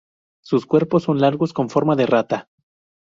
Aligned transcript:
Sus 0.43 0.65
cuerpos 0.65 1.03
son 1.03 1.21
largos 1.21 1.53
con 1.53 1.69
forma 1.69 1.95
de 1.95 2.07
rata. 2.07 2.49